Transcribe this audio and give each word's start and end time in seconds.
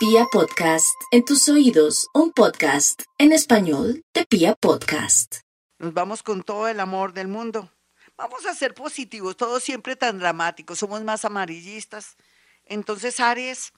Pia 0.00 0.24
Podcast, 0.32 0.98
en 1.10 1.26
tus 1.26 1.46
oídos, 1.50 2.08
un 2.14 2.32
podcast 2.32 3.02
en 3.18 3.32
español 3.32 4.02
de 4.14 4.24
Pia 4.24 4.54
Podcast. 4.54 5.40
Nos 5.78 5.92
vamos 5.92 6.22
con 6.22 6.42
todo 6.42 6.68
el 6.68 6.80
amor 6.80 7.12
del 7.12 7.28
mundo. 7.28 7.70
Vamos 8.16 8.46
a 8.46 8.54
ser 8.54 8.72
positivos, 8.72 9.36
todos 9.36 9.62
siempre 9.62 9.96
tan 9.96 10.18
dramáticos, 10.18 10.78
somos 10.78 11.04
más 11.04 11.26
amarillistas. 11.26 12.16
Entonces, 12.64 13.20
Aries, 13.20 13.74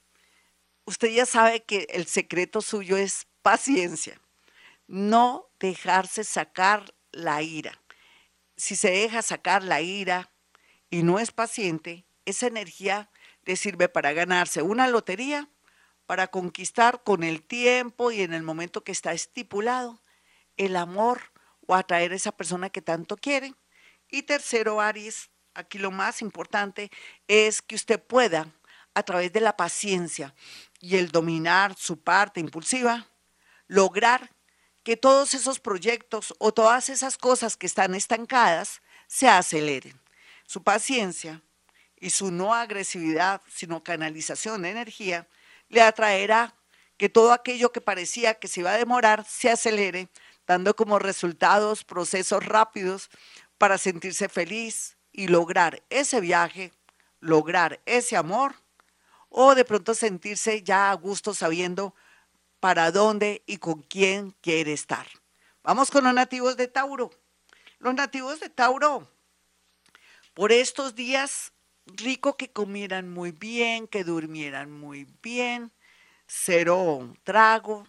usted 0.84 1.08
ya 1.08 1.26
sabe 1.26 1.64
que 1.64 1.88
el 1.90 2.06
secreto 2.06 2.60
suyo 2.60 2.96
es 2.96 3.26
paciencia, 3.42 4.20
no 4.86 5.50
dejarse 5.58 6.22
sacar 6.22 6.94
la 7.10 7.42
ira. 7.42 7.82
Si 8.56 8.76
se 8.76 8.92
deja 8.92 9.22
sacar 9.22 9.64
la 9.64 9.80
ira 9.80 10.30
y 10.88 11.02
no 11.02 11.18
es 11.18 11.32
paciente, 11.32 12.06
esa 12.26 12.46
energía 12.46 13.10
le 13.44 13.56
sirve 13.56 13.88
para 13.88 14.12
ganarse 14.12 14.62
una 14.62 14.86
lotería, 14.86 15.48
para 16.12 16.26
conquistar 16.26 17.02
con 17.04 17.22
el 17.22 17.42
tiempo 17.42 18.10
y 18.10 18.20
en 18.20 18.34
el 18.34 18.42
momento 18.42 18.84
que 18.84 18.92
está 18.92 19.14
estipulado 19.14 20.02
el 20.58 20.76
amor 20.76 21.32
o 21.66 21.74
atraer 21.74 22.12
a 22.12 22.16
esa 22.16 22.32
persona 22.32 22.68
que 22.68 22.82
tanto 22.82 23.16
quiere. 23.16 23.54
Y 24.10 24.24
tercero, 24.24 24.82
Aries, 24.82 25.30
aquí 25.54 25.78
lo 25.78 25.90
más 25.90 26.20
importante 26.20 26.90
es 27.28 27.62
que 27.62 27.76
usted 27.76 27.98
pueda, 27.98 28.46
a 28.92 29.02
través 29.04 29.32
de 29.32 29.40
la 29.40 29.56
paciencia 29.56 30.34
y 30.80 30.98
el 30.98 31.08
dominar 31.08 31.74
su 31.78 31.98
parte 31.98 32.40
impulsiva, 32.40 33.08
lograr 33.66 34.34
que 34.82 34.98
todos 34.98 35.32
esos 35.32 35.60
proyectos 35.60 36.34
o 36.38 36.52
todas 36.52 36.90
esas 36.90 37.16
cosas 37.16 37.56
que 37.56 37.64
están 37.64 37.94
estancadas 37.94 38.82
se 39.06 39.28
aceleren. 39.30 39.98
Su 40.46 40.62
paciencia 40.62 41.40
y 41.96 42.10
su 42.10 42.30
no 42.30 42.52
agresividad, 42.52 43.40
sino 43.48 43.82
canalización 43.82 44.60
de 44.60 44.72
energía, 44.72 45.26
le 45.72 45.80
atraerá 45.80 46.54
que 46.98 47.08
todo 47.08 47.32
aquello 47.32 47.72
que 47.72 47.80
parecía 47.80 48.34
que 48.34 48.46
se 48.46 48.60
iba 48.60 48.72
a 48.72 48.78
demorar 48.78 49.24
se 49.24 49.50
acelere, 49.50 50.08
dando 50.46 50.76
como 50.76 50.98
resultados 50.98 51.82
procesos 51.82 52.44
rápidos 52.44 53.08
para 53.56 53.78
sentirse 53.78 54.28
feliz 54.28 54.98
y 55.12 55.28
lograr 55.28 55.82
ese 55.88 56.20
viaje, 56.20 56.72
lograr 57.20 57.80
ese 57.86 58.16
amor, 58.16 58.54
o 59.30 59.54
de 59.54 59.64
pronto 59.64 59.94
sentirse 59.94 60.62
ya 60.62 60.90
a 60.90 60.94
gusto 60.94 61.32
sabiendo 61.32 61.94
para 62.60 62.92
dónde 62.92 63.42
y 63.46 63.56
con 63.56 63.82
quién 63.82 64.36
quiere 64.42 64.74
estar. 64.74 65.06
Vamos 65.62 65.90
con 65.90 66.04
los 66.04 66.12
nativos 66.12 66.58
de 66.58 66.68
Tauro. 66.68 67.10
Los 67.78 67.94
nativos 67.94 68.40
de 68.40 68.50
Tauro, 68.50 69.08
por 70.34 70.52
estos 70.52 70.94
días 70.94 71.51
rico 71.86 72.36
que 72.36 72.52
comieran 72.52 73.08
muy 73.10 73.32
bien, 73.32 73.88
que 73.88 74.04
durmieran 74.04 74.70
muy 74.70 75.06
bien, 75.22 75.72
cero 76.26 77.14
trago, 77.24 77.86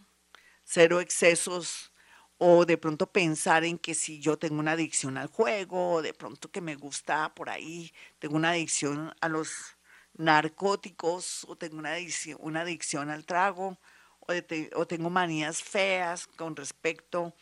cero 0.64 1.02
excesos 1.02 1.94
o 2.38 2.66
de 2.66 2.78
pronto 2.78 3.12
pensar 3.12 3.64
en 3.64 3.78
que 3.80 3.94
si 3.96 4.20
yo 4.20 4.38
tengo 4.38 4.60
una 4.60 4.74
adicción 4.74 5.18
al 5.18 5.28
juego, 5.28 5.94
o 5.94 6.02
de 6.02 6.14
pronto 6.14 6.52
que 6.52 6.62
me 6.62 6.76
gusta 6.76 7.34
por 7.36 7.50
ahí, 7.50 7.94
tengo 8.20 8.36
una 8.36 8.52
adicción 8.52 9.14
a 9.22 9.30
los 9.30 9.78
narcóticos, 10.16 11.46
o 11.48 11.56
tengo 11.58 11.78
una 11.78 11.94
adicción, 11.94 12.38
una 12.42 12.62
adicción 12.62 13.10
al 13.10 13.26
trago, 13.26 13.80
o, 14.20 14.34
o 14.76 14.88
tengo 14.88 15.10
manías 15.10 15.64
feas 15.64 16.28
con 16.28 16.56
respecto 16.56 17.34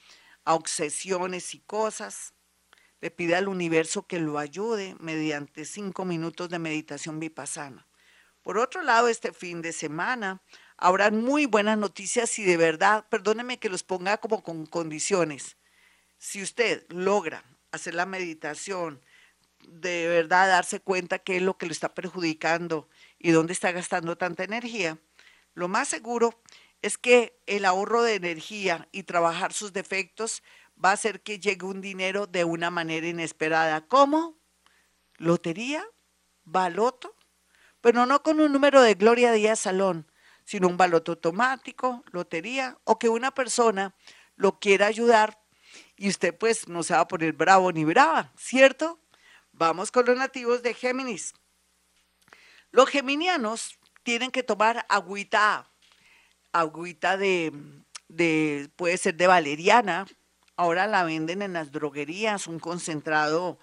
a 0.45 0.55
obsesiones 0.55 1.55
y 1.55 1.59
cosas 1.59 2.33
le 3.02 3.11
pide 3.11 3.35
al 3.35 3.47
universo 3.47 4.05
que 4.07 4.19
lo 4.19 4.38
ayude 4.38 4.95
mediante 4.99 5.66
cinco 5.66 6.05
minutos 6.05 6.49
de 6.49 6.59
meditación 6.59 7.19
vipassana. 7.19 7.88
Por 8.43 8.58
otro 8.58 8.81
lado, 8.81 9.08
este 9.08 9.33
fin 9.33 9.61
de 9.61 9.73
semana 9.73 10.41
habrá 10.77 11.11
muy 11.11 11.45
buenas 11.45 11.77
noticias 11.77 12.39
y 12.39 12.43
de 12.43 12.58
verdad, 12.58 13.05
perdóneme 13.09 13.59
que 13.59 13.69
los 13.69 13.83
ponga 13.83 14.17
como 14.17 14.43
con 14.43 14.66
condiciones. 14.66 15.58
Si 16.17 16.41
usted 16.41 16.85
logra 16.89 17.43
hacer 17.71 17.95
la 17.95 18.05
meditación, 18.05 19.02
de 19.67 20.08
verdad 20.08 20.47
darse 20.47 20.80
cuenta 20.80 21.20
qué 21.20 21.37
es 21.37 21.42
lo 21.43 21.58
que 21.58 21.65
lo 21.65 21.71
está 21.71 21.93
perjudicando 21.93 22.87
y 23.20 23.31
dónde 23.31 23.53
está 23.53 23.71
gastando 23.71 24.17
tanta 24.17 24.43
energía, 24.43 24.97
lo 25.53 25.67
más 25.67 25.87
seguro 25.87 26.42
es 26.81 26.97
que 26.97 27.39
el 27.45 27.65
ahorro 27.65 28.02
de 28.02 28.15
energía 28.15 28.87
y 28.92 29.03
trabajar 29.03 29.53
sus 29.53 29.73
defectos 29.73 30.42
va 30.83 30.92
a 30.92 30.93
hacer 30.93 31.21
que 31.21 31.39
llegue 31.39 31.65
un 31.65 31.81
dinero 31.81 32.27
de 32.27 32.43
una 32.43 32.69
manera 32.69 33.08
inesperada. 33.08 33.87
¿Cómo? 33.87 34.37
¿Lotería? 35.17 35.86
¿Baloto? 36.43 37.15
Pero 37.81 38.05
no 38.05 38.23
con 38.23 38.39
un 38.39 38.52
número 38.52 38.81
de 38.81 38.95
Gloria 38.95 39.31
Díaz 39.31 39.59
Salón, 39.59 40.11
sino 40.43 40.67
un 40.67 40.77
baloto 40.77 41.14
automático, 41.14 42.03
lotería, 42.11 42.77
o 42.83 42.99
que 42.99 43.09
una 43.09 43.31
persona 43.31 43.95
lo 44.36 44.59
quiera 44.59 44.87
ayudar 44.87 45.39
y 45.95 46.09
usted 46.09 46.36
pues 46.37 46.67
no 46.67 46.83
se 46.83 46.93
va 46.93 47.02
a 47.02 47.08
poner 47.08 47.33
bravo 47.33 47.71
ni 47.71 47.86
brava, 47.86 48.33
¿cierto? 48.37 48.99
Vamos 49.52 49.91
con 49.91 50.05
los 50.05 50.17
nativos 50.17 50.64
de 50.64 50.73
Géminis. 50.73 51.33
Los 52.71 52.89
geminianos 52.89 53.77
tienen 54.03 54.31
que 54.31 54.43
tomar 54.43 54.86
agüita, 54.89 55.70
agüita 56.53 57.17
de, 57.17 57.52
de, 58.08 58.70
puede 58.75 58.97
ser 58.97 59.15
de 59.15 59.27
valeriana, 59.27 60.08
Ahora 60.61 60.86
la 60.86 61.04
venden 61.04 61.42
en 61.42 61.54
las 61.54 61.72
droguerías, 61.72 62.45
un 62.45 62.60
concentrado 62.60 63.58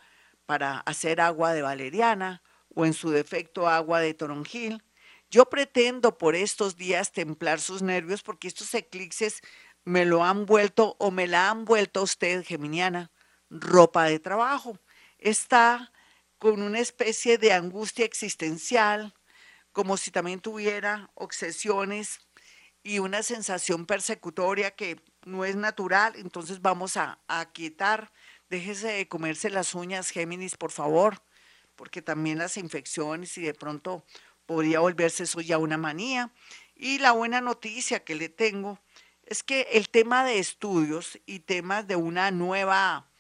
para 0.46 0.80
hacer 0.80 1.20
agua 1.20 1.52
de 1.52 1.62
valeriana 1.62 2.42
o 2.74 2.84
en 2.86 2.92
su 2.92 3.10
defecto 3.10 3.68
agua 3.68 4.00
de 4.00 4.14
toronjil. 4.14 4.82
Yo 5.30 5.44
pretendo 5.44 6.18
por 6.18 6.34
estos 6.34 6.76
días 6.76 7.12
templar 7.12 7.60
sus 7.60 7.82
nervios 7.82 8.24
porque 8.24 8.48
estos 8.48 8.74
eclipses 8.74 9.42
me 9.84 10.06
lo 10.06 10.24
han 10.24 10.44
vuelto 10.44 10.96
o 10.98 11.12
me 11.12 11.28
la 11.28 11.50
han 11.50 11.64
vuelto 11.66 12.00
a 12.00 12.02
usted, 12.02 12.44
Geminiana, 12.44 13.12
ropa 13.48 14.06
de 14.06 14.18
trabajo. 14.18 14.76
Está 15.18 15.92
con 16.38 16.60
una 16.60 16.80
especie 16.80 17.38
de 17.38 17.52
angustia 17.52 18.06
existencial, 18.06 19.14
como 19.70 19.98
si 19.98 20.10
también 20.10 20.40
tuviera 20.40 21.12
obsesiones 21.14 22.18
y 22.82 22.98
una 22.98 23.22
sensación 23.22 23.86
persecutoria 23.86 24.72
que 24.72 25.00
no 25.28 25.44
es 25.44 25.56
natural, 25.56 26.14
entonces 26.16 26.60
vamos 26.60 26.96
a, 26.96 27.20
a 27.28 27.50
quietar. 27.52 28.10
Déjese 28.50 28.88
de 28.88 29.08
comerse 29.08 29.50
las 29.50 29.74
uñas, 29.74 30.10
Géminis, 30.10 30.56
por 30.56 30.72
favor, 30.72 31.22
porque 31.76 32.02
también 32.02 32.38
las 32.38 32.56
infecciones 32.56 33.36
y 33.38 33.42
de 33.42 33.54
pronto 33.54 34.04
podría 34.46 34.80
volverse 34.80 35.24
eso 35.24 35.40
ya 35.40 35.58
una 35.58 35.76
manía. 35.76 36.32
Y 36.74 36.98
la 36.98 37.12
buena 37.12 37.40
noticia 37.40 38.04
que 38.04 38.14
le 38.14 38.28
tengo 38.28 38.80
es 39.26 39.42
que 39.42 39.68
el 39.72 39.90
tema 39.90 40.24
de 40.24 40.38
estudios 40.38 41.18
y 41.26 41.40
temas 41.40 41.86
de 41.86 41.96
una 41.96 42.30
nueva, 42.30 43.10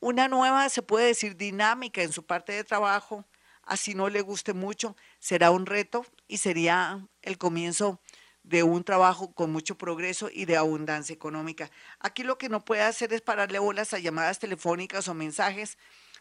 una 0.00 0.28
nueva, 0.28 0.68
se 0.70 0.80
puede 0.80 1.08
decir, 1.08 1.36
dinámica 1.36 2.02
en 2.02 2.12
su 2.12 2.24
parte 2.24 2.52
de 2.52 2.64
trabajo, 2.64 3.26
así 3.62 3.94
no 3.94 4.08
le 4.08 4.22
guste 4.22 4.54
mucho, 4.54 4.96
será 5.18 5.50
un 5.50 5.66
reto 5.66 6.06
y 6.26 6.38
sería 6.38 7.06
el 7.20 7.36
comienzo 7.36 8.00
de 8.42 8.62
un 8.62 8.84
trabajo 8.84 9.32
con 9.32 9.52
mucho 9.52 9.76
progreso 9.78 10.28
y 10.32 10.44
de 10.44 10.56
abundancia 10.56 11.14
económica. 11.14 11.70
Aquí 12.00 12.22
lo 12.22 12.38
que 12.38 12.48
no 12.48 12.64
puede 12.64 12.82
hacer 12.82 13.12
es 13.12 13.20
pararle 13.20 13.58
bolas 13.58 13.94
a 13.94 13.98
llamadas 13.98 14.38
telefónicas 14.38 15.08
o 15.08 15.14
mensajes, 15.14 15.78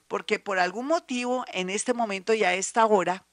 porque 0.07 0.39
por 0.39 0.59
algún 0.59 0.87
motivo 0.87 1.45
en 1.51 1.69
este 1.69 1.93
momento 1.93 2.33
y 2.33 2.43
a 2.43 2.53
esta 2.53 2.85
hora 2.85 3.25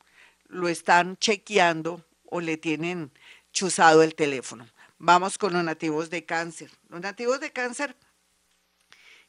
lo 0.47 0.69
están 0.69 1.17
chequeando 1.19 2.05
o 2.25 2.41
le 2.41 2.57
tienen 2.57 3.13
chuzado 3.53 4.03
el 4.03 4.15
teléfono. 4.15 4.67
Vamos 4.99 5.39
con 5.39 5.53
los 5.53 5.63
nativos 5.63 6.11
de 6.11 6.25
cáncer. 6.25 6.71
Los 6.89 7.01
nativos 7.01 7.41
de 7.41 7.53
cáncer 7.53 7.97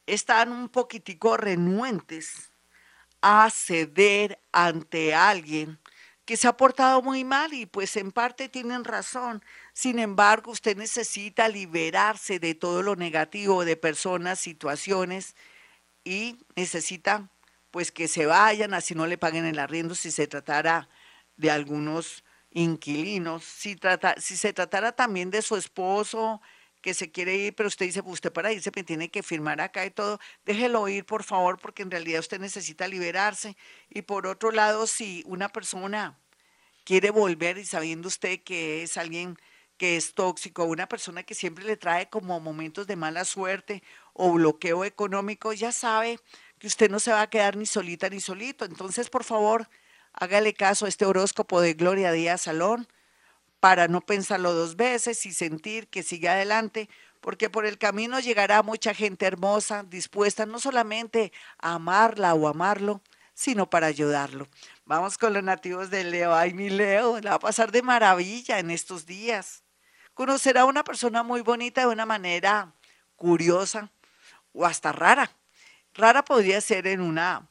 están 0.06 0.52
un 0.52 0.70
poquitico 0.70 1.38
renuentes 1.38 2.50
a 3.22 3.50
ceder 3.50 4.40
ante 4.52 5.14
alguien 5.14 5.80
que 6.30 6.38
se 6.38 6.48
ha 6.48 6.56
portado 6.56 7.02
muy 7.02 7.24
mal 7.24 7.56
y 7.56 7.66
pues 7.66 7.98
en 7.98 8.12
parte 8.12 8.50
tienen 8.50 8.84
razón. 8.84 9.44
Sin 9.74 9.98
embargo, 9.98 10.52
usted 10.52 10.78
necesita 10.78 11.50
liberarse 11.50 12.38
de 12.38 12.54
todo 12.54 12.84
lo 12.84 12.96
negativo 12.96 13.66
de 13.66 13.76
personas, 13.76 14.40
situaciones 14.40 15.36
y 16.04 16.38
necesita 16.56 17.32
pues 17.72 17.92
que 17.92 18.08
se 18.08 18.28
vayan, 18.28 18.76
así 18.76 18.94
no 18.94 19.08
le 19.08 19.18
paguen 19.18 19.46
el 19.46 19.58
arriendo 19.58 19.96
si 19.96 20.12
se 20.12 20.28
tratara 20.28 20.88
de 21.36 21.50
algunos 21.50 22.24
inquilinos, 22.52 23.44
si, 23.44 23.76
trata, 23.76 24.14
si 24.20 24.38
se 24.38 24.54
tratara 24.54 24.92
también 24.92 25.32
de 25.32 25.42
su 25.42 25.56
esposo 25.56 26.42
que 26.82 26.94
se 26.94 27.12
quiere 27.12 27.36
ir, 27.36 27.56
pero 27.56 27.68
usted 27.68 27.86
dice, 27.86 28.02
usted 28.06 28.32
para 28.32 28.52
irse 28.54 28.72
me 28.76 28.84
tiene 28.84 29.10
que 29.10 29.24
firmar 29.24 29.62
acá 29.62 29.86
y 29.86 29.92
todo, 29.92 30.20
déjelo 30.46 30.88
ir 30.88 31.06
por 31.06 31.24
favor, 31.24 31.60
porque 31.60 31.84
en 31.84 31.92
realidad 31.92 32.20
usted 32.22 32.40
necesita 32.40 32.88
liberarse. 32.88 33.58
Y 33.90 34.04
por 34.04 34.28
otro 34.28 34.52
lado, 34.52 34.88
si 34.88 35.24
una 35.26 35.50
persona 35.50 36.18
quiere 36.86 37.12
volver 37.12 37.58
y 37.58 37.66
sabiendo 37.66 38.08
usted 38.08 38.42
que 38.44 38.84
es 38.84 38.98
alguien 38.98 39.38
que 39.78 39.96
es 39.96 40.14
tóxico, 40.14 40.66
una 40.66 40.88
persona 40.88 41.24
que 41.24 41.36
siempre 41.36 41.64
le 41.64 41.78
trae 41.78 42.10
como 42.10 42.40
momentos 42.40 42.86
de 42.88 42.98
mala 42.98 43.24
suerte 43.24 43.82
o 44.14 44.34
bloqueo 44.34 44.84
económico, 44.84 45.54
ya 45.54 45.72
sabe 45.72 46.20
que 46.60 46.68
usted 46.68 46.90
no 46.92 47.00
se 47.00 47.12
va 47.12 47.22
a 47.22 47.30
quedar 47.30 47.56
ni 47.56 47.66
solita 47.66 48.10
ni 48.10 48.20
solito. 48.20 48.66
Entonces, 48.66 49.10
por 49.10 49.24
favor, 49.24 49.70
hágale 50.14 50.54
caso 50.54 50.86
a 50.86 50.90
este 50.90 51.06
horóscopo 51.06 51.62
de 51.62 51.74
Gloria 51.76 52.12
Díaz 52.12 52.42
Salón 52.42 52.88
para 53.60 53.88
no 53.88 54.02
pensarlo 54.02 54.54
dos 54.54 54.76
veces 54.76 55.26
y 55.26 55.34
sentir 55.34 55.88
que 55.90 56.04
sigue 56.04 56.30
adelante, 56.30 56.90
porque 57.22 57.50
por 57.50 57.66
el 57.66 57.78
camino 57.78 58.20
llegará 58.20 58.64
mucha 58.64 58.94
gente 58.94 59.26
hermosa, 59.26 59.84
dispuesta 59.84 60.46
no 60.46 60.60
solamente 60.60 61.34
a 61.58 61.74
amarla 61.74 62.34
o 62.34 62.48
amarlo, 62.48 63.02
sino 63.34 63.70
para 63.70 63.88
ayudarlo. 63.88 64.48
Vamos 64.86 65.18
con 65.18 65.34
los 65.34 65.44
nativos 65.44 65.90
de 65.90 66.04
Leo. 66.04 66.34
Ay, 66.34 66.54
mi 66.54 66.70
Leo, 66.70 67.20
la 67.22 67.32
va 67.32 67.36
a 67.38 67.40
pasar 67.40 67.72
de 67.72 67.82
maravilla 67.82 68.60
en 68.60 68.72
estos 68.72 69.06
días. 69.06 69.64
Conocerá 70.14 70.62
a 70.62 70.66
una 70.66 70.84
persona 70.84 71.24
muy 71.24 71.42
bonita 71.42 71.82
de 71.82 71.88
una 71.88 72.06
manera 72.06 72.74
curiosa 73.16 73.92
o 74.54 74.66
hasta 74.66 74.92
rara. 74.92 75.32
Rara 75.94 76.24
podría 76.24 76.60
ser 76.62 76.88
en 76.88 77.02
una, 77.02 77.50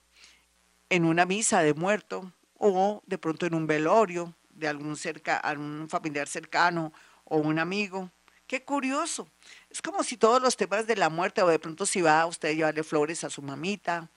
en 0.90 1.04
una 1.04 1.24
misa 1.26 1.62
de 1.62 1.74
muerto 1.74 2.32
o 2.54 3.02
de 3.06 3.18
pronto 3.18 3.46
en 3.46 3.54
un 3.54 3.66
velorio 3.66 4.34
de 4.58 4.68
algún, 4.68 4.96
cerca, 4.96 5.40
familiar 5.88 6.28
cercano 6.28 6.92
o 7.24 7.38
un 7.38 7.58
amigo. 7.58 8.10
Qué 8.46 8.64
curioso. 8.64 9.28
Es 9.70 9.82
como 9.82 10.02
si 10.02 10.16
todos 10.16 10.40
los 10.40 10.56
temas 10.56 10.86
de 10.86 10.96
la 10.96 11.10
muerte, 11.10 11.42
o 11.42 11.48
de 11.48 11.58
pronto 11.58 11.84
si 11.86 12.00
va 12.00 12.22
a 12.22 12.26
usted 12.26 12.48
a 12.48 12.52
llevarle 12.52 12.82
flores 12.82 13.22
a 13.24 13.30
su 13.30 13.42
mamita 13.42 14.08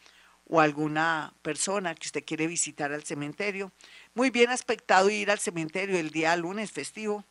o 0.46 0.60
alguna 0.60 1.34
persona 1.42 1.96
que 1.96 2.08
usted 2.08 2.26
quiere 2.26 2.48
visitar 2.48 2.92
al 2.92 3.04
cementerio. 3.04 3.72
Muy 4.14 4.30
bien 4.30 4.50
aspectado 4.50 5.10
ir 5.10 5.32
al 5.32 5.40
cementerio 5.40 5.98
el 5.98 6.12
día 6.12 6.36
lunes 6.36 6.72
festivo 6.72 7.26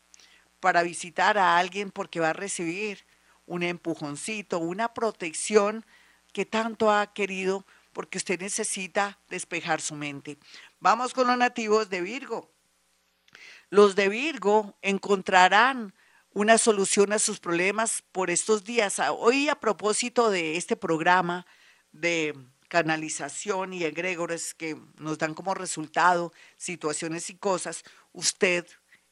para 0.60 0.82
visitar 0.82 1.38
a 1.38 1.58
alguien 1.58 1.90
porque 1.90 2.20
va 2.20 2.30
a 2.30 2.34
recibir 2.34 3.04
un 3.46 3.62
empujoncito, 3.62 4.58
una 4.58 4.94
protección 4.94 5.84
que 6.32 6.46
tanto 6.46 6.90
ha 6.90 7.12
querido 7.12 7.66
porque 7.92 8.18
usted 8.18 8.40
necesita 8.40 9.18
despejar 9.28 9.80
su 9.80 9.96
mente. 9.96 10.38
Vamos 10.78 11.12
con 11.12 11.26
los 11.26 11.36
nativos 11.36 11.90
de 11.90 12.00
Virgo. 12.00 12.50
Los 13.70 13.94
de 13.94 14.08
Virgo 14.08 14.76
encontrarán 14.82 15.94
una 16.32 16.58
solución 16.58 17.12
a 17.12 17.20
sus 17.20 17.38
problemas 17.38 18.02
por 18.10 18.28
estos 18.28 18.64
días. 18.64 18.98
Ah, 18.98 19.12
hoy 19.12 19.48
a 19.48 19.54
propósito 19.54 20.28
de 20.28 20.56
este 20.56 20.74
programa 20.74 21.46
de 21.92 22.34
canalización 22.68 23.72
y 23.72 23.84
egregores 23.84 24.54
que 24.54 24.76
nos 24.98 25.18
dan 25.18 25.34
como 25.34 25.54
resultado 25.54 26.32
situaciones 26.56 27.30
y 27.30 27.36
cosas, 27.36 27.84
usted 28.12 28.66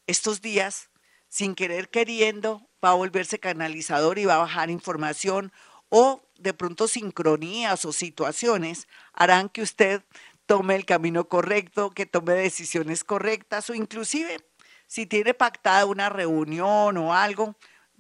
estos 0.09 0.41
días, 0.43 0.91
sin 1.29 1.55
querer 1.55 1.89
queriendo, 1.89 2.69
va 2.85 2.91
a 2.91 2.95
volverse 2.95 3.39
canalizador 3.39 4.19
y 4.19 4.25
va 4.25 4.35
a 4.35 4.39
bajar 4.39 4.71
información 4.71 5.53
o 5.89 6.21
de 6.37 6.53
pronto 6.53 6.89
sincronías 6.89 7.85
o 7.85 7.93
situaciones 7.93 8.89
harán 9.13 9.51
que 9.51 9.63
usted 9.63 10.03
tome 10.47 10.75
el 10.75 10.85
camino 10.87 11.29
correcto, 11.29 11.91
que 11.91 12.07
tome 12.07 12.33
decisiones 12.33 13.05
correctas 13.05 13.69
o 13.71 13.75
inclusive 13.75 14.48
si 14.89 15.07
tiene 15.07 15.35
pactada 15.35 15.87
una 15.87 16.09
reunión 16.09 16.97
o 16.97 17.15
algo, 17.15 17.57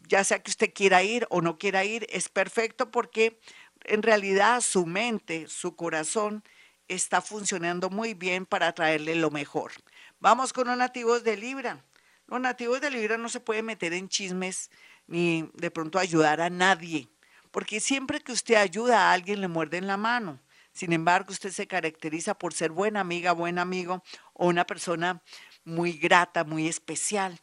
ya 0.09 0.25
sea 0.25 0.43
que 0.43 0.51
usted 0.51 0.73
quiera 0.75 1.03
ir 1.05 1.27
o 1.31 1.41
no 1.41 1.59
quiera 1.59 1.85
ir, 1.85 2.07
es 2.11 2.29
perfecto 2.29 2.91
porque 2.91 3.39
en 3.85 4.03
realidad 4.03 4.63
su 4.63 4.87
mente, 4.87 5.47
su 5.49 5.77
corazón 5.77 6.43
está 6.89 7.21
funcionando 7.21 7.91
muy 7.91 8.15
bien 8.15 8.47
para 8.47 8.73
traerle 8.73 9.15
lo 9.15 9.31
mejor. 9.31 9.73
Vamos 10.19 10.53
con 10.53 10.67
los 10.67 10.77
nativos 10.77 11.23
de 11.23 11.37
Libra. 11.37 11.85
Los 12.27 12.41
nativos 12.41 12.81
de 12.81 12.91
Libra 12.91 13.19
no 13.19 13.29
se 13.29 13.41
pueden 13.41 13.67
meter 13.67 13.93
en 13.93 14.09
chismes 14.09 14.71
ni 15.07 15.51
de 15.55 15.71
pronto 15.71 15.99
ayudar 15.99 16.41
a 16.41 16.51
nadie, 16.51 17.09
porque 17.51 17.81
siempre 17.81 18.21
que 18.21 18.33
usted 18.33 18.55
ayuda 18.55 19.11
a 19.11 19.13
alguien 19.13 19.41
le 19.41 19.49
muerde 19.49 19.77
en 19.77 19.87
la 19.87 19.97
mano. 19.97 20.41
Sin 20.73 20.93
embargo, 20.93 21.33
usted 21.33 21.51
se 21.51 21.67
caracteriza 21.67 22.39
por 22.39 22.55
ser 22.55 22.71
buena 22.71 23.01
amiga, 23.01 23.33
buen 23.33 23.59
amigo 23.59 24.03
o 24.33 24.47
una 24.47 24.65
persona 24.65 25.23
muy 25.69 25.93
grata, 25.93 26.45
muy 26.45 26.67
especial. 26.69 27.41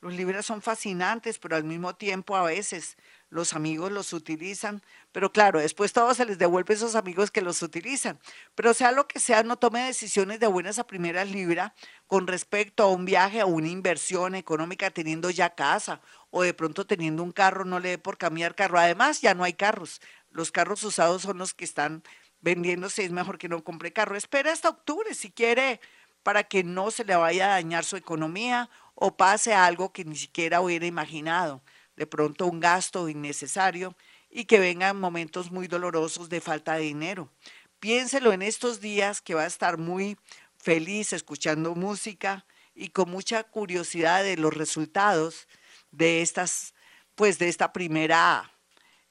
Los 0.00 0.14
libros 0.14 0.44
son 0.46 0.60
fascinantes, 0.60 1.38
pero 1.38 1.56
al 1.56 1.64
mismo 1.64 1.94
tiempo 1.94 2.36
a 2.36 2.42
veces 2.42 2.96
los 3.28 3.54
amigos 3.54 3.90
los 3.90 4.12
utilizan, 4.12 4.82
pero 5.10 5.32
claro, 5.32 5.58
después 5.58 5.92
todo 5.92 6.14
se 6.14 6.24
les 6.24 6.38
devuelve 6.38 6.74
a 6.74 6.76
esos 6.76 6.94
amigos 6.94 7.30
que 7.30 7.40
los 7.40 7.62
utilizan. 7.62 8.20
Pero 8.54 8.72
sea 8.72 8.92
lo 8.92 9.08
que 9.08 9.18
sea, 9.18 9.42
no 9.42 9.56
tome 9.56 9.80
decisiones 9.80 10.38
de 10.38 10.46
buenas 10.46 10.78
a 10.78 10.86
primeras 10.86 11.30
libra 11.30 11.74
con 12.06 12.26
respecto 12.26 12.84
a 12.84 12.90
un 12.90 13.04
viaje 13.04 13.42
o 13.42 13.48
una 13.48 13.68
inversión 13.68 14.34
económica 14.34 14.90
teniendo 14.90 15.30
ya 15.30 15.54
casa 15.54 16.00
o 16.30 16.42
de 16.42 16.54
pronto 16.54 16.86
teniendo 16.86 17.22
un 17.22 17.32
carro, 17.32 17.64
no 17.64 17.80
le 17.80 17.90
dé 17.90 17.98
por 17.98 18.18
cambiar 18.18 18.54
carro. 18.54 18.78
Además, 18.78 19.22
ya 19.22 19.34
no 19.34 19.44
hay 19.44 19.54
carros. 19.54 20.00
Los 20.30 20.52
carros 20.52 20.82
usados 20.84 21.22
son 21.22 21.38
los 21.38 21.54
que 21.54 21.64
están 21.64 22.02
vendiéndose, 22.40 23.04
es 23.04 23.10
mejor 23.10 23.38
que 23.38 23.48
no 23.48 23.64
compre 23.64 23.92
carro. 23.92 24.16
Espera 24.16 24.52
hasta 24.52 24.68
octubre 24.68 25.14
si 25.14 25.32
quiere 25.32 25.80
para 26.26 26.42
que 26.42 26.64
no 26.64 26.90
se 26.90 27.04
le 27.04 27.14
vaya 27.14 27.44
a 27.44 27.48
dañar 27.50 27.84
su 27.84 27.94
economía 27.94 28.68
o 28.96 29.16
pase 29.16 29.54
algo 29.54 29.92
que 29.92 30.04
ni 30.04 30.16
siquiera 30.16 30.60
hubiera 30.60 30.84
imaginado, 30.84 31.62
de 31.94 32.04
pronto 32.04 32.48
un 32.48 32.58
gasto 32.58 33.08
innecesario 33.08 33.94
y 34.28 34.46
que 34.46 34.58
vengan 34.58 34.98
momentos 34.98 35.52
muy 35.52 35.68
dolorosos 35.68 36.28
de 36.28 36.40
falta 36.40 36.74
de 36.74 36.80
dinero. 36.80 37.30
Piénselo 37.78 38.32
en 38.32 38.42
estos 38.42 38.80
días 38.80 39.22
que 39.22 39.34
va 39.34 39.42
a 39.42 39.46
estar 39.46 39.78
muy 39.78 40.18
feliz 40.58 41.12
escuchando 41.12 41.76
música 41.76 42.44
y 42.74 42.88
con 42.88 43.08
mucha 43.08 43.44
curiosidad 43.44 44.24
de 44.24 44.36
los 44.36 44.52
resultados 44.52 45.46
de 45.92 46.22
estas 46.22 46.74
pues 47.14 47.38
de 47.38 47.46
esta 47.46 47.72
primera 47.72 48.50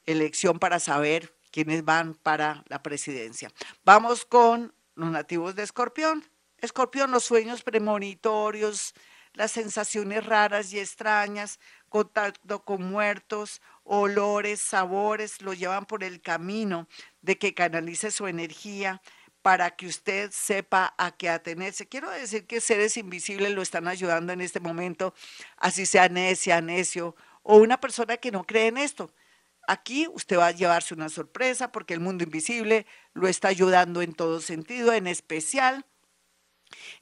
elección 0.06 0.60
para 0.60 0.82
saber 0.82 1.34
quiénes 1.50 1.86
van 1.86 2.14
para 2.16 2.66
la 2.68 2.84
presidencia. 2.84 3.54
Vamos 3.86 4.26
con 4.26 4.74
los 4.96 5.12
nativos 5.12 5.56
de 5.56 5.64
Escorpión. 5.64 6.35
Escorpión, 6.60 7.12
los 7.12 7.24
sueños 7.24 7.63
premonitorios, 7.63 8.94
las 9.34 9.52
sensaciones 9.52 10.25
raras 10.25 10.72
y 10.74 10.80
extrañas, 10.80 11.60
contacto 11.90 12.63
con 12.63 12.84
muertos, 12.84 13.62
olores, 13.84 14.62
sabores, 14.62 15.42
lo 15.42 15.54
llevan 15.54 15.86
por 15.86 16.04
el 16.04 16.22
camino 16.22 16.88
de 17.22 17.38
que 17.38 17.54
canalice 17.54 18.12
su 18.12 18.28
energía 18.28 19.02
para 19.42 19.75
que 19.75 19.86
usted 19.86 20.31
sepa 20.31 20.96
a 20.98 21.12
qué 21.12 21.30
atenerse. 21.30 21.88
Quiero 21.88 22.10
decir 22.10 22.48
que 22.48 22.62
seres 22.62 22.98
invisibles 22.98 23.54
lo 23.54 23.62
están 23.62 23.88
ayudando 23.88 24.34
en 24.34 24.42
este 24.42 24.60
momento, 24.60 25.13
así 25.58 25.86
sea 25.86 26.10
necia, 26.10 26.62
necio 26.62 27.16
o 27.44 27.58
una 27.58 27.80
persona 27.80 28.18
que 28.18 28.31
no 28.31 28.44
cree 28.46 28.68
en 28.68 28.78
esto. 28.78 29.13
Aquí 29.68 30.08
usted 30.13 30.38
va 30.38 30.48
a 30.48 30.51
llevarse 30.51 30.94
una 30.94 31.10
sorpresa 31.10 31.72
porque 31.72 31.94
el 31.94 32.00
mundo 32.00 32.24
invisible 32.24 32.88
lo 33.13 33.28
está 33.28 33.50
ayudando 33.50 34.01
en 34.01 34.13
todo 34.13 34.42
sentido, 34.42 34.94
en 34.94 35.08
especial 35.08 35.86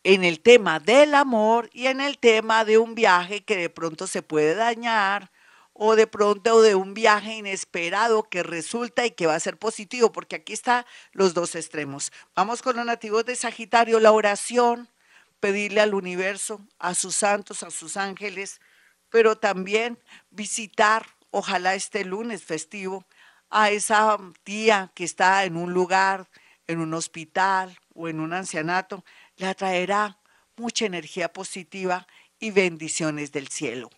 en 0.03 0.23
el 0.23 0.39
tema 0.39 0.79
del 0.79 1.15
amor 1.15 1.69
y 1.73 1.87
en 1.87 2.01
el 2.01 2.17
tema 2.17 2.65
de 2.65 2.77
un 2.77 2.95
viaje 2.95 3.43
que 3.43 3.55
de 3.55 3.69
pronto 3.69 4.07
se 4.07 4.21
puede 4.21 4.55
dañar 4.55 5.31
o 5.73 5.95
de 5.95 6.07
pronto 6.07 6.61
de 6.61 6.75
un 6.75 6.93
viaje 6.93 7.35
inesperado 7.35 8.23
que 8.23 8.43
resulta 8.43 9.05
y 9.05 9.11
que 9.11 9.25
va 9.25 9.35
a 9.35 9.39
ser 9.39 9.57
positivo, 9.57 10.11
porque 10.11 10.35
aquí 10.35 10.53
están 10.53 10.85
los 11.11 11.33
dos 11.33 11.55
extremos. 11.55 12.11
Vamos 12.35 12.61
con 12.61 12.75
los 12.75 12.85
nativos 12.85 13.25
de 13.25 13.35
Sagitario, 13.35 13.99
la 13.99 14.11
oración, 14.11 14.87
pedirle 15.39 15.81
al 15.81 15.95
universo, 15.95 16.61
a 16.79 16.93
sus 16.93 17.15
santos, 17.15 17.63
a 17.63 17.71
sus 17.71 17.97
ángeles, 17.97 18.61
pero 19.09 19.37
también 19.37 19.99
visitar, 20.29 21.05
ojalá 21.31 21.75
este 21.75 22.05
lunes 22.05 22.43
festivo, 22.43 23.05
a 23.49 23.69
esa 23.69 24.17
tía 24.43 24.91
que 24.95 25.03
está 25.03 25.43
en 25.43 25.57
un 25.57 25.73
lugar, 25.73 26.27
en 26.67 26.79
un 26.79 26.93
hospital 26.93 27.77
o 27.93 28.07
en 28.07 28.19
un 28.19 28.33
ancianato, 28.33 29.03
le 29.43 29.49
atraerá 29.49 30.17
mucha 30.55 30.85
energía 30.85 31.31
positiva 31.31 32.07
y 32.39 32.51
bendiciones 32.51 33.33
del 33.33 33.49
cielo. 33.49 33.89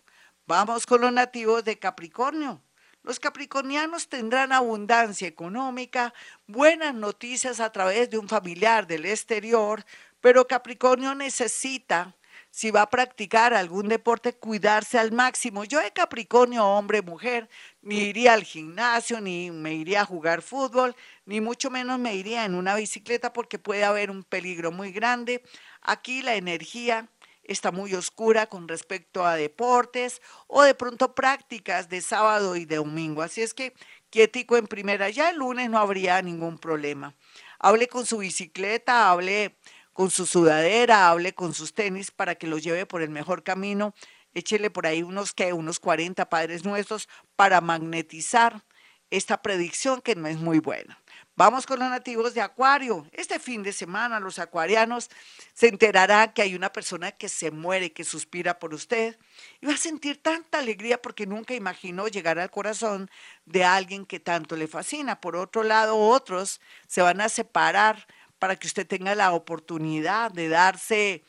Vamos 0.44 0.86
con 0.86 1.00
los 1.00 1.12
nativos 1.12 1.62
de 1.62 1.78
Capricornio. 1.78 2.60
Los 3.04 3.20
capricornianos 3.20 4.08
tendrán 4.08 4.50
abundancia 4.50 5.28
económica, 5.28 6.12
buenas 6.48 6.92
noticias 6.92 7.60
a 7.60 7.70
través 7.70 8.10
de 8.10 8.18
un 8.18 8.28
familiar 8.28 8.88
del 8.88 9.06
exterior, 9.06 9.84
pero 10.20 10.48
Capricornio 10.48 11.14
necesita, 11.14 12.16
si 12.56 12.70
va 12.70 12.80
a 12.80 12.88
practicar 12.88 13.52
algún 13.52 13.86
deporte, 13.86 14.32
cuidarse 14.32 14.98
al 14.98 15.12
máximo. 15.12 15.64
Yo 15.64 15.78
de 15.78 15.92
Capricornio, 15.92 16.64
hombre, 16.64 17.02
mujer, 17.02 17.50
ni 17.82 17.98
iría 17.98 18.32
al 18.32 18.44
gimnasio, 18.44 19.20
ni 19.20 19.50
me 19.50 19.74
iría 19.74 20.00
a 20.00 20.04
jugar 20.06 20.40
fútbol, 20.40 20.96
ni 21.26 21.42
mucho 21.42 21.68
menos 21.68 21.98
me 21.98 22.14
iría 22.14 22.46
en 22.46 22.54
una 22.54 22.74
bicicleta 22.74 23.34
porque 23.34 23.58
puede 23.58 23.84
haber 23.84 24.10
un 24.10 24.24
peligro 24.24 24.72
muy 24.72 24.90
grande. 24.90 25.42
Aquí 25.82 26.22
la 26.22 26.36
energía 26.36 27.10
está 27.42 27.72
muy 27.72 27.92
oscura 27.92 28.46
con 28.46 28.68
respecto 28.68 29.26
a 29.26 29.36
deportes 29.36 30.22
o 30.46 30.62
de 30.62 30.74
pronto 30.74 31.14
prácticas 31.14 31.90
de 31.90 32.00
sábado 32.00 32.56
y 32.56 32.64
de 32.64 32.76
domingo. 32.76 33.20
Así 33.20 33.42
es 33.42 33.52
que 33.52 33.74
quietico 34.08 34.56
en 34.56 34.66
primera, 34.66 35.10
ya 35.10 35.28
el 35.28 35.36
lunes 35.36 35.68
no 35.68 35.78
habría 35.78 36.22
ningún 36.22 36.56
problema. 36.56 37.14
Hable 37.58 37.86
con 37.88 38.06
su 38.06 38.16
bicicleta, 38.18 39.10
hable 39.10 39.58
con 39.96 40.10
su 40.10 40.26
sudadera, 40.26 41.08
hable 41.08 41.34
con 41.34 41.54
sus 41.54 41.72
tenis 41.72 42.10
para 42.10 42.34
que 42.34 42.46
lo 42.46 42.58
lleve 42.58 42.84
por 42.84 43.00
el 43.00 43.08
mejor 43.08 43.42
camino. 43.42 43.94
Échele 44.34 44.68
por 44.68 44.86
ahí 44.86 45.02
unos 45.02 45.34
unos 45.54 45.80
40 45.80 46.28
padres 46.28 46.66
nuestros 46.66 47.08
para 47.34 47.62
magnetizar 47.62 48.62
esta 49.08 49.40
predicción 49.40 50.02
que 50.02 50.14
no 50.14 50.28
es 50.28 50.36
muy 50.36 50.58
buena. 50.58 51.00
Vamos 51.34 51.64
con 51.64 51.78
los 51.78 51.88
nativos 51.88 52.34
de 52.34 52.42
Acuario. 52.42 53.06
Este 53.12 53.38
fin 53.38 53.62
de 53.62 53.72
semana 53.72 54.20
los 54.20 54.38
acuarianos 54.38 55.08
se 55.54 55.68
enterarán 55.68 56.34
que 56.34 56.42
hay 56.42 56.54
una 56.54 56.72
persona 56.72 57.12
que 57.12 57.30
se 57.30 57.50
muere, 57.50 57.92
que 57.92 58.04
suspira 58.04 58.58
por 58.58 58.74
usted 58.74 59.18
y 59.62 59.66
va 59.66 59.72
a 59.72 59.78
sentir 59.78 60.20
tanta 60.22 60.58
alegría 60.58 61.00
porque 61.00 61.26
nunca 61.26 61.54
imaginó 61.54 62.08
llegar 62.08 62.38
al 62.38 62.50
corazón 62.50 63.10
de 63.46 63.64
alguien 63.64 64.04
que 64.04 64.20
tanto 64.20 64.56
le 64.56 64.66
fascina. 64.66 65.22
Por 65.22 65.36
otro 65.36 65.62
lado, 65.62 65.96
otros 65.96 66.60
se 66.86 67.00
van 67.00 67.22
a 67.22 67.30
separar 67.30 68.06
para 68.38 68.56
que 68.56 68.66
usted 68.66 68.86
tenga 68.86 69.14
la 69.14 69.32
oportunidad 69.32 70.30
de 70.30 70.48
darse 70.48 71.24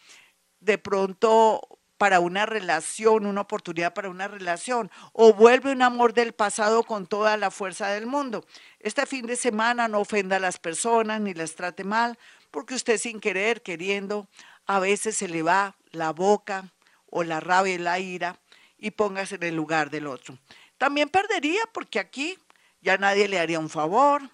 de 0.60 0.78
pronto 0.78 1.62
para 1.98 2.20
una 2.20 2.46
relación, 2.46 3.26
una 3.26 3.42
oportunidad 3.42 3.94
para 3.94 4.10
una 4.10 4.28
relación, 4.28 4.92
o 5.14 5.34
vuelve 5.34 5.72
un 5.72 5.82
amor 5.82 6.14
del 6.14 6.34
pasado 6.34 6.84
con 6.84 7.08
toda 7.08 7.38
la 7.38 7.50
fuerza 7.50 7.90
del 7.90 8.06
mundo. 8.06 8.46
Este 8.80 9.06
fin 9.06 9.26
de 9.26 9.36
semana 9.36 9.88
no 9.88 10.00
ofenda 10.00 10.36
a 10.36 10.40
las 10.40 10.60
personas 10.60 11.22
ni 11.22 11.34
las 11.34 11.56
trate 11.56 11.84
mal, 11.84 12.18
porque 12.52 12.76
usted 12.76 12.98
sin 12.98 13.20
querer, 13.20 13.62
queriendo, 13.62 14.28
a 14.68 14.80
veces 14.80 15.18
se 15.18 15.28
le 15.28 15.42
va 15.42 15.76
la 15.92 16.12
boca 16.12 16.72
o 17.10 17.24
la 17.24 17.40
rabia 17.40 17.74
y 17.74 17.80
la 17.80 18.00
ira 18.00 18.40
y 18.78 18.92
póngase 18.92 19.36
en 19.36 19.44
el 19.44 19.56
lugar 19.56 19.90
del 19.90 20.08
otro. 20.08 20.38
También 20.78 21.10
perdería 21.10 21.62
porque 21.74 22.00
aquí 22.00 22.38
ya 22.82 22.98
nadie 22.98 23.28
le 23.28 23.40
haría 23.40 23.60
un 23.60 23.70
favor, 23.70 24.30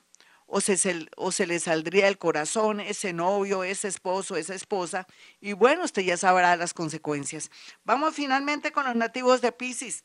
o 0.55 0.61
se, 0.61 1.07
o 1.15 1.31
se 1.31 1.47
le 1.47 1.59
saldría 1.59 2.07
el 2.07 2.19
corazón, 2.19 2.79
ese 2.79 3.11
novio, 3.11 3.63
ese 3.63 3.87
esposo, 3.87 4.35
esa 4.35 4.53
esposa, 4.53 5.07
y 5.41 5.53
bueno, 5.53 5.83
usted 5.83 6.03
ya 6.03 6.15
sabrá 6.15 6.55
las 6.55 6.75
consecuencias. 6.75 7.49
Vamos 7.85 8.13
finalmente 8.13 8.71
con 8.71 8.85
los 8.85 8.95
nativos 8.95 9.41
de 9.41 9.51
Pisces. 9.51 10.03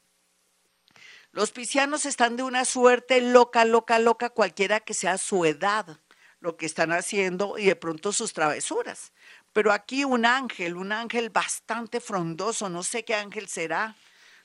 Los 1.32 1.52
piscianos 1.52 2.06
están 2.06 2.36
de 2.36 2.44
una 2.44 2.64
suerte 2.64 3.20
loca, 3.20 3.66
loca, 3.66 3.98
loca, 3.98 4.30
cualquiera 4.30 4.80
que 4.80 4.94
sea 4.94 5.18
su 5.18 5.44
edad, 5.44 6.00
lo 6.40 6.56
que 6.56 6.64
están 6.64 6.92
haciendo 6.92 7.58
y 7.58 7.66
de 7.66 7.76
pronto 7.76 8.14
sus 8.14 8.32
travesuras. 8.32 9.12
Pero 9.52 9.70
aquí 9.70 10.04
un 10.04 10.24
ángel, 10.24 10.76
un 10.76 10.92
ángel 10.92 11.28
bastante 11.28 12.00
frondoso, 12.00 12.70
no 12.70 12.82
sé 12.82 13.04
qué 13.04 13.14
ángel 13.14 13.48
será. 13.48 13.96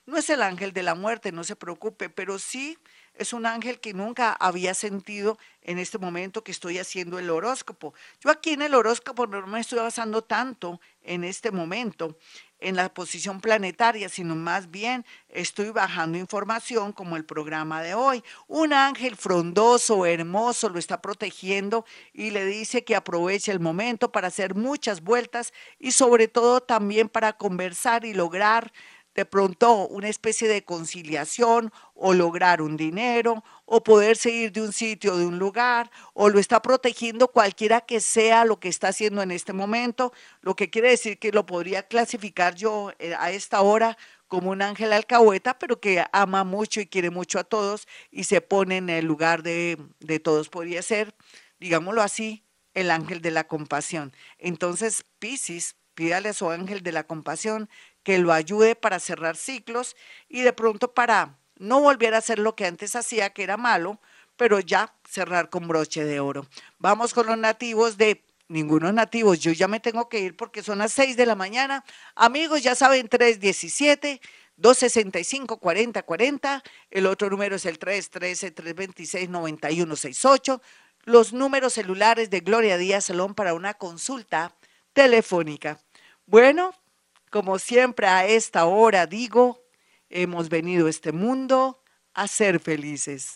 No 0.06 0.18
es 0.18 0.30
el 0.30 0.42
ángel 0.42 0.74
de 0.74 0.84
la 0.84 0.96
muerte, 0.96 1.32
no 1.32 1.46
se 1.46 1.56
preocupe, 1.56 2.10
pero 2.10 2.40
sí 2.40 2.78
es 3.16 3.34
un 3.34 3.46
ángel 3.46 3.80
que 3.80 3.94
nunca 3.94 4.34
había 4.34 4.74
sentido 4.74 5.38
en 5.62 5.80
este 5.80 5.98
momento 5.98 6.44
que 6.44 6.52
estoy 6.52 6.80
haciendo 6.80 7.20
el 7.20 7.30
horóscopo. 7.30 7.94
Yo 8.20 8.30
aquí 8.30 8.52
en 8.52 8.62
el 8.62 8.74
horóscopo 8.74 9.28
no 9.28 9.46
me 9.48 9.60
estoy 9.60 9.80
basando 9.80 10.24
tanto 10.24 10.82
en 11.04 11.24
este 11.24 11.52
momento 11.52 12.18
en 12.60 12.76
la 12.76 12.94
posición 12.94 13.42
planetaria, 13.42 14.10
sino 14.10 14.36
más 14.36 14.72
bien 14.72 15.06
estoy 15.30 15.70
bajando 15.70 16.18
información 16.18 16.94
como 16.94 17.18
el 17.18 17.26
programa 17.26 17.82
de 17.82 17.94
hoy. 17.94 18.24
Un 18.48 18.74
ángel 18.74 19.16
frondoso, 19.16 20.06
hermoso, 20.06 20.70
lo 20.70 20.80
está 20.80 21.02
protegiendo 21.02 21.86
y 22.14 22.32
le 22.32 22.46
dice 22.46 22.84
que 22.84 22.96
aproveche 22.96 23.52
el 23.52 23.60
momento 23.60 24.12
para 24.12 24.30
hacer 24.30 24.56
muchas 24.56 25.02
vueltas 25.02 25.54
y 25.78 25.92
sobre 25.92 26.28
todo 26.28 26.62
también 26.62 27.10
para 27.10 27.34
conversar 27.34 28.06
y 28.06 28.14
lograr 28.14 28.72
de 29.16 29.26
pronto 29.26 29.88
una 29.88 30.10
especie 30.10 30.48
de 30.48 30.64
conciliación 30.64 31.72
o 31.94 32.14
lograr 32.14 32.62
un 32.62 32.78
dinero 32.78 33.44
o 33.66 33.84
poderse 33.84 34.30
ir 34.30 34.52
de 34.52 34.62
un 34.62 34.74
sitio, 34.74 35.18
de 35.18 35.26
un 35.26 35.40
lugar, 35.40 35.90
o 36.14 36.30
lo 36.30 36.40
está 36.40 36.62
protegiendo 36.62 37.28
cualquiera 37.28 37.82
que 37.82 38.00
sea 38.00 38.46
lo 38.46 38.60
que 38.60 38.70
está 38.70 38.90
haciendo 38.90 39.22
en 39.22 39.32
este 39.32 39.54
momento, 39.54 40.14
lo 40.42 40.56
que 40.56 40.70
quiere 40.70 40.90
decir 40.90 41.20
que 41.20 41.32
lo 41.32 41.46
podría 41.46 41.88
clasificar 41.88 42.56
yo 42.56 42.92
eh, 43.00 43.16
a 43.18 43.32
esta 43.32 43.62
hora 43.62 43.98
como 44.28 44.52
un 44.52 44.62
ángel 44.62 44.94
alcahueta, 44.94 45.60
pero 45.60 45.80
que 45.80 46.04
ama 46.12 46.44
mucho 46.44 46.82
y 46.82 46.88
quiere 46.88 47.12
mucho 47.12 47.40
a 47.40 47.44
todos 47.44 47.88
y 48.10 48.24
se 48.24 48.42
pone 48.42 48.78
en 48.78 48.90
el 48.90 49.06
lugar 49.06 49.44
de, 49.44 49.78
de 50.00 50.20
todos. 50.20 50.50
Podría 50.50 50.82
ser, 50.82 51.14
digámoslo 51.60 52.02
así, 52.02 52.44
el 52.74 52.90
ángel 52.90 53.22
de 53.22 53.32
la 53.32 53.46
compasión. 53.46 54.12
Entonces, 54.40 55.06
Piscis, 55.20 55.76
pídale 55.94 56.30
a 56.30 56.34
su 56.34 56.50
ángel 56.50 56.82
de 56.82 56.92
la 56.92 57.04
compasión 57.04 57.70
que 58.04 58.20
lo 58.20 58.34
ayude 58.34 58.76
para 58.76 59.00
cerrar 59.00 59.36
ciclos 59.36 59.96
y 60.30 60.42
de 60.42 60.54
pronto 60.54 60.94
para 60.94 61.38
no 61.58 61.80
volver 61.80 62.14
a 62.14 62.20
hacer 62.20 62.40
lo 62.40 62.56
que 62.56 62.66
antes 62.66 62.96
hacía, 62.96 63.32
que 63.32 63.44
era 63.44 63.58
malo, 63.58 64.00
pero 64.36 64.60
ya 64.60 64.94
cerrar 65.10 65.50
con 65.50 65.68
broche 65.68 66.04
de 66.04 66.20
oro. 66.20 66.48
Vamos 66.80 67.14
con 67.14 67.28
los 67.28 67.38
nativos 67.38 67.98
de 67.98 68.24
ninguno 68.48 68.92
nativos. 68.92 69.40
Yo 69.40 69.52
ya 69.52 69.68
me 69.68 69.80
tengo 69.80 70.10
que 70.10 70.20
ir 70.20 70.36
porque 70.36 70.64
son 70.64 70.80
las 70.80 70.92
6 70.94 71.16
de 71.16 71.26
la 71.26 71.36
mañana. 71.36 71.84
Amigos, 72.16 72.62
ya 72.62 72.76
saben, 72.76 73.08
317. 73.08 74.20
265-4040, 74.60 76.62
el 76.92 77.08
otro 77.08 77.28
número 77.30 77.56
es 77.56 77.66
el 77.66 77.80
313-326-9168, 77.80 80.62
los 81.06 81.34
números 81.34 81.74
celulares 81.74 82.30
de 82.30 82.42
Gloria 82.42 82.78
Díaz 82.78 83.06
Salón 83.06 83.34
para 83.34 83.56
una 83.56 83.74
consulta 83.74 84.56
telefónica. 84.94 85.80
Bueno, 86.28 86.76
como 87.34 87.58
siempre 87.58 88.06
a 88.06 88.28
esta 88.28 88.66
hora 88.66 89.08
digo, 89.08 89.66
hemos 90.08 90.50
venido 90.50 90.86
a 90.86 90.92
este 90.92 91.12
mundo 91.12 91.82
a 92.14 92.28
ser 92.28 92.60
felices. 92.60 93.32